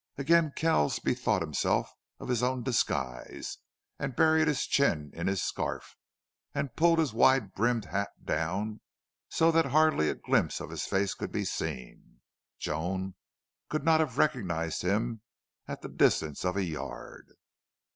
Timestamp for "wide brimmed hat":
7.13-8.09